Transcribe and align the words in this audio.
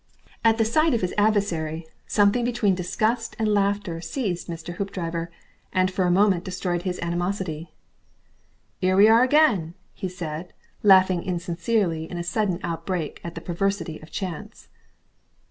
At 0.43 0.57
the 0.57 0.65
sight 0.65 0.95
of 0.95 1.01
his 1.01 1.13
adversary, 1.15 1.85
something 2.07 2.43
between 2.43 2.73
disgust 2.73 3.35
and 3.37 3.47
laughter 3.53 4.01
seized 4.01 4.47
Mr. 4.47 4.77
Hoopdriver 4.77 5.29
and 5.71 5.91
for 5.91 6.05
a 6.05 6.09
moment 6.09 6.43
destroyed 6.43 6.81
his 6.81 6.97
animosity. 7.03 7.71
"'Ere 8.81 8.95
we 8.97 9.07
are 9.07 9.21
again!" 9.21 9.75
he 9.93 10.09
said, 10.09 10.53
laughing 10.81 11.21
insincerely 11.21 12.09
in 12.09 12.17
a 12.17 12.23
sudden 12.23 12.59
outbreak 12.63 13.21
at 13.23 13.35
the 13.35 13.41
perversity 13.41 14.01
of 14.01 14.09
chance. 14.09 14.69